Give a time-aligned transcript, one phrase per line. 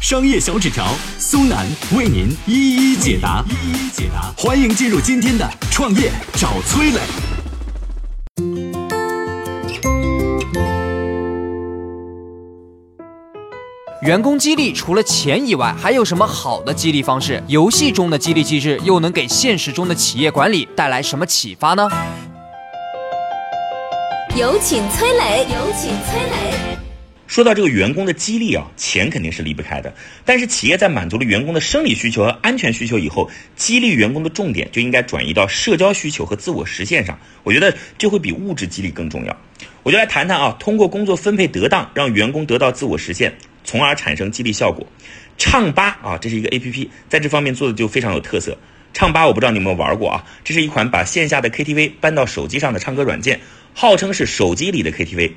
[0.00, 0.86] 商业小纸条
[1.18, 4.32] 苏南为您一一解答，一一解答。
[4.34, 7.00] 欢迎进入今天的创业找崔磊。
[14.00, 17.42] 员工激励除了钱以外，还有什么好的激励方式？
[17.46, 21.86] 游戏中的激励机制又能给现实中的企业管理带来什么启发呢？
[24.34, 25.46] 有请崔磊。
[25.50, 26.89] 有请崔磊。
[27.30, 29.94] 说到这个员工的激励啊，钱肯定是离不开的。
[30.24, 37.16] 但是企业在满足了员工的生理需求和安全需求以后，激励员工的重点就应该转移到社交需求和自我实现上。
[37.44, 39.40] 我觉得这会比物质激励更重要。
[39.84, 44.84] 我就来谈谈啊，通过工作分配得当，让员工得到自我实现，从而产生激励效果。
[45.38, 48.58] 唱吧啊，这是一个 A P P，在这方面做的就非常有特色。
[48.92, 53.40] 唱吧我不知道你有没有玩过啊，这是一款把线下的 K T V 搬到手机上的唱歌软件。
[53.72, 55.30] 号称是手机里的 KTV，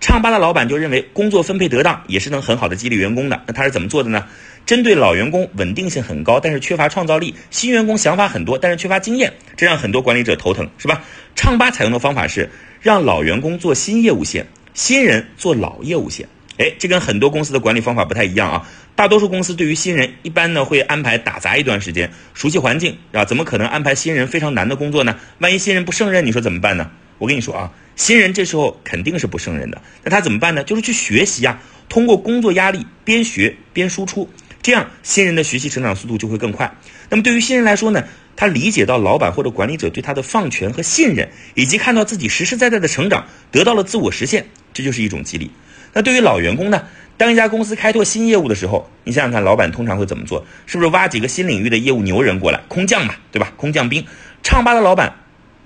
[0.00, 3.42] 唱吧的老板就认为工作分配得当也是能很好的激励员工的。
[3.48, 4.26] 那他是怎么做的呢？
[4.64, 11.02] 针对老员工稳定性很高，但是缺乏创造力；新员工想法很多，但是缺乏经验，这让很多管理者头疼，是吧？
[11.34, 12.48] 唱吧采用的方法是
[12.80, 16.28] 让老员工做新业务线，新人做老业务线。
[16.58, 18.68] 哎，这跟很多公司的管理方法不太一样啊。
[19.00, 25.16] 大多数公司对于新人一般呢会安排打杂一段时间，熟悉环境啊，怎么可能安排新人非常难的工作呢？
[25.38, 26.90] 万一新人不胜任，你说怎么办呢？
[27.16, 30.62] 我跟你说啊，新人这时候肯定是不胜任的，那他怎么办呢？
[30.64, 34.28] 就是去学习啊，通过工作压力边学边输出，
[34.60, 36.70] 这样新人的学习成长速度就会更快。
[37.08, 38.04] 那么对于新人来说呢，
[38.36, 45.50] 他理解到老板或者管理者对他的放权和信任，以及看到自己实实在在的成长，得到了自我实现，这就是一种激励。
[45.94, 46.86] 那对于老员工呢，
[47.20, 50.42] 当一家公司开拓新业务的时候，你想想看，老板通常会怎么做？
[50.64, 53.52] 是不是挖几个新领域的业务牛人过来，空降嘛，对吧？
[53.58, 54.02] 空降兵，
[54.42, 55.12] 唱吧的老板。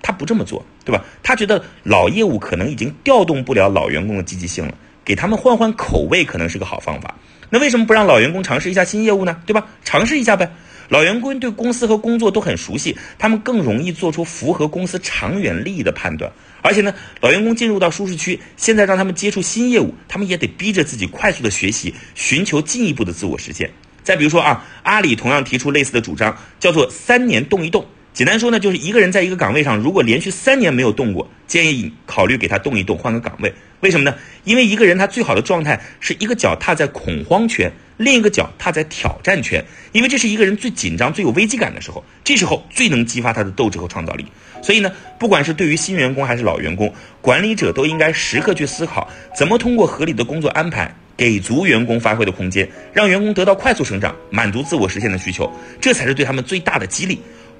[0.00, 1.04] 他不这么做，对吧？
[1.22, 4.72] 他觉得老业务可能已经调动不了老员工的积极性了，
[5.04, 7.14] 给他们换换口味可能是个好方法。
[7.50, 9.36] 那为什么不让老员工尝试一下新业务呢？
[9.44, 9.66] 对吧？
[9.84, 10.50] 尝试一下呗。
[10.88, 16.32] 老员工对公司和工作都很熟悉，他们更容易做出符合公司长远利益的判断。
[16.62, 23.70] 而且呢，老员工进入到舒适区，现在让他们接触新业务，他们也得逼着自己快速的学习，寻求进一步的自我实现。
[24.02, 27.86] 再比如说啊，阿里同样提出类似的主张，叫做三年动一动。
[28.12, 33.52] 简单说呢，就是一个人在一个岗位上，如果连续三年没有动过，建议考虑给他动一动，换个岗位。
[33.80, 34.14] 为什么呢？
[34.44, 39.64] 因为一个人他最好的状态是一个脚踏在恐慌圈，另一个脚踏在挑战圈。
[39.92, 44.26] 因为这是一个人最紧张、最有危机感的时候，这时候最能激发他的斗志和创造力。
[44.62, 46.92] 所以呢，不管是对于新员工还是老员工，
[47.22, 55.50] 管理者都应该时刻去思考，怎么通过合理的工作安排，给足员工发挥的空间，让员工得到快速成长，满足自我实现的需求，
[55.80, 57.18] 这才是对他们最大的激励。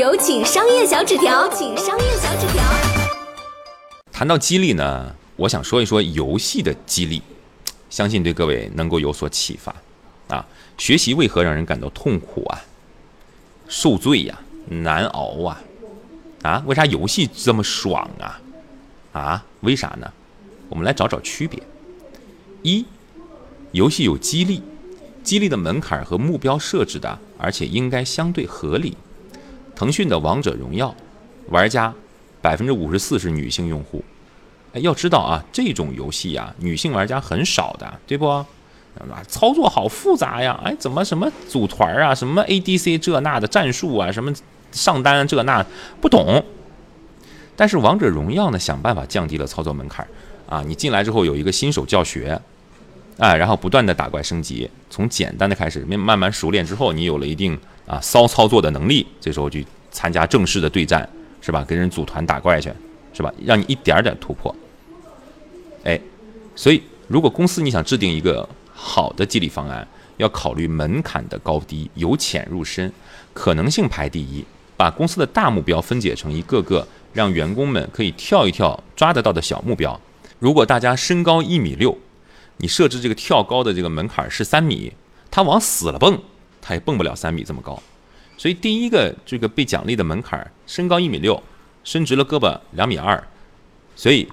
[0.00, 2.64] 有请商业小纸条，请商业小纸条。
[4.10, 7.20] 谈到激励呢，我想说一说游戏的激励，
[7.90, 9.74] 相信对各位能够有所启发。
[10.28, 10.46] 啊，
[10.78, 12.58] 学习为何让人感到痛苦啊？
[13.68, 14.40] 受罪呀，
[14.70, 15.60] 难熬啊！
[16.44, 18.40] 啊，为啥游戏这么爽啊？
[19.12, 20.10] 啊，为啥呢？
[20.70, 21.62] 我们来找找区别。
[22.62, 22.86] 一，
[23.72, 24.62] 游戏有激励，
[25.22, 28.96] 激励的门槛和目标设置的，而且应该相对合理。
[29.80, 30.94] 腾讯的王者荣耀
[31.48, 31.90] 玩家
[32.42, 34.04] 百分之五十四是女性用户，
[34.74, 38.26] 哎，要知道啊，这种游戏呀，女性玩家很少的，对不？
[38.28, 38.44] 啊，
[39.26, 44.30] 操作好复杂呀，哎，怎么什么组团啊，什么 ADC 这那的战术啊，什么
[44.70, 45.64] 上单这那
[45.98, 46.44] 不懂。
[47.56, 50.06] 但是王者荣耀呢，想办法降低了操作门槛
[50.46, 52.38] 啊，你进来之后有一个新手教学，
[53.20, 57.56] 哎，然后不断的打怪升级，从简单的开始，慢慢慢熟练之后，你有了一定。
[57.86, 61.08] 啊，骚操作的能力，这时候去参加正式的对战，
[61.40, 61.64] 是吧？
[61.64, 62.70] 跟人组团打怪去，
[63.12, 63.34] 是吧？
[63.44, 64.54] 让你一点点突破。
[65.82, 66.00] 哎，
[66.54, 69.84] 所以如果公司你想制定一个好的激励方案，
[70.18, 72.92] 要考虑门槛的高低，由浅入深，
[73.34, 74.44] 可能性排第一，
[74.76, 80.00] 把公司的大目标分解成一个个让员工们可以跳一跳抓得到的小目标。
[80.38, 81.98] 如果大家身高一米六，
[82.60, 84.92] 你设置这个跳高的这个门槛是三米，
[85.30, 86.20] 他往死了蹦，
[86.60, 87.82] 他也蹦不了三米这么高。
[88.36, 91.42] 所以第一个这个被奖励的门槛，身高一米六，
[91.84, 93.22] 伸直了胳膊两米二，
[93.96, 94.28] 所以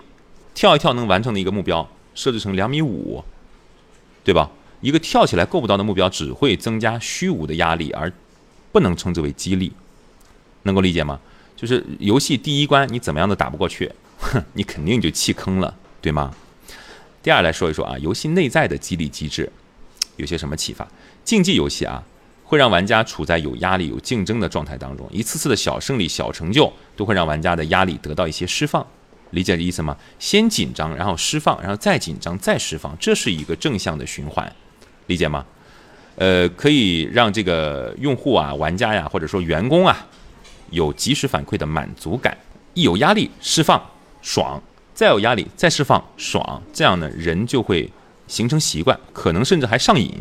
[0.54, 3.24] 跳一跳能完成的一个目标设置成两米五，
[4.24, 4.52] 对吧？
[4.82, 8.12] 一个跳起来够不到的目标，只会增加虚无的压力，而
[8.72, 9.72] 不能称之为激励。
[10.64, 11.20] 能够理解吗？
[11.56, 16.34] 就是游戏第一关你怎么样都打不过去，哼， 你肯定就弃坑了，对吗？
[17.28, 19.52] 第二来说一说啊，游戏内在的激励机制
[20.16, 20.88] 有些什么启发？
[21.26, 22.02] 竞技游戏啊，
[22.46, 28.88] 会让玩家处在有压力、有竞争的状态当中，一次次的小胜利、小成就都会让玩家的压力得到一些释放。
[29.32, 29.98] 理解这意思吗？
[30.18, 34.50] 先紧张，然后释放，然后再紧张，再释放，这是一个正向的循环。
[35.08, 35.46] 理解吗？
[36.16, 40.08] 呃，可以让这个用户啊、玩家呀，或者说员工啊，
[40.70, 42.38] 有及时反馈的满足感。
[42.74, 43.86] 一有压力释放
[44.22, 44.64] 爽，
[44.98, 47.88] 再有压力再释放爽，这样呢，人就会
[48.28, 50.12] 形成习惯，可能甚至还上瘾，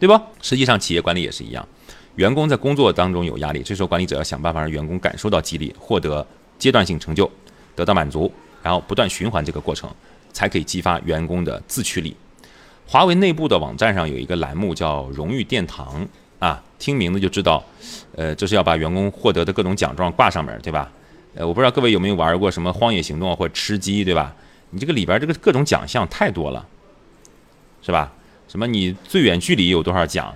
[0.00, 0.22] 对吧？
[0.40, 1.68] 实际上，企业管理也是一样，
[2.14, 6.26] 员工在工作当中有压力，这时候管理者要想办法让员工感受到激励，获得
[6.58, 7.30] 阶段性成就，
[7.74, 8.32] 得到满足，
[8.62, 9.90] 然后不断循环这个过程，
[10.32, 12.16] 才可以激发员工的自驱力。
[12.86, 16.08] 华为内部的网站上有一个栏目叫“荣誉殿堂”
[16.40, 17.62] 啊，听名字就知道，
[18.14, 20.90] 呃，这是要把员工获得的各种奖状挂上面，对吧？
[21.36, 24.34] 呃，我不知道各位有没有玩过什么《荒野行动》或者吃鸡，对吧？
[24.70, 26.66] 你这个里边这个各种奖项太多了，
[27.82, 28.12] 是吧？
[28.48, 30.34] 什么你最远距离有多少奖，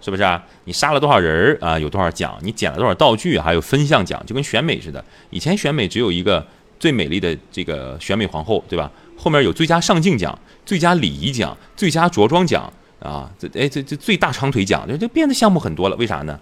[0.00, 0.44] 是不是啊？
[0.64, 1.78] 你杀了多少人啊？
[1.78, 2.36] 有多少奖？
[2.42, 3.38] 你捡了多少道具？
[3.38, 5.02] 还有分项奖，就跟选美似的。
[5.30, 6.44] 以前选美只有一个
[6.80, 8.90] 最美丽的这个选美皇后，对吧？
[9.16, 10.36] 后面有最佳上镜奖。
[10.64, 16.38] 最佳礼仪奖、最佳着装奖啊，这哎这这最大长腿奖，这这变的项目很多了，为啥呢？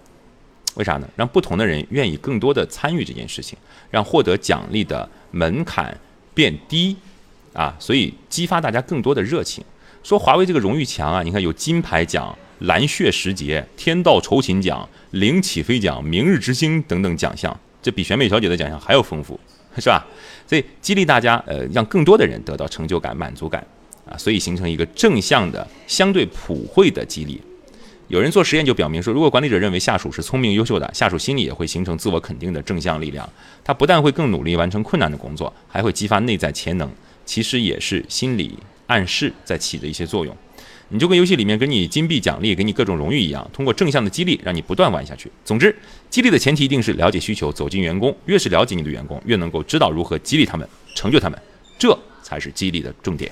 [0.75, 1.09] 为啥呢？
[1.15, 3.57] 让不同的人愿意更多的参与这件事情，
[3.89, 5.95] 让获得奖励的门槛
[6.33, 6.95] 变低
[7.53, 9.63] 啊，所以激发大家更多的热情。
[10.03, 19.39] 说华为这个荣誉墙啊，你看有金牌奖、蓝血时节、天道酬勤奖、零起飞奖、明日之星等等奖项，这比选美小姐的奖项还要丰富，
[19.77, 20.05] 是吧？
[20.47, 23.65] 所以激励大家，呃，让更多的人得到成就感、满足感。
[24.03, 27.39] 啊，所以形成一个正向的、相对普惠的激励。
[28.11, 33.27] 有人做实验就表明说，如果管理者认为下属是聪明优秀的，下属心里也会形成自我肯定的正向力量。
[33.63, 36.91] 他不但会更努力完成困难的工作，还会激发内在潜能。
[37.25, 40.35] 其实也是心理暗示在起的一些作用。
[40.89, 45.31] 你就跟游戏里面给你金币奖励、给你各种荣誉一样，通过正向的激励让你不断玩下去。
[45.45, 45.73] 总之，
[46.09, 48.13] 激励的前提一定是了解需求，走进员工。
[48.25, 51.41] 越是了解你的员工，越能够知道如何激励他们、成就他们，
[51.79, 53.31] 这才是激励的重点。